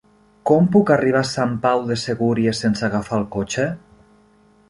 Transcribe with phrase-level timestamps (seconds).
[0.51, 3.67] Com puc arribar a Sant Pau de Segúries sense agafar el cotxe?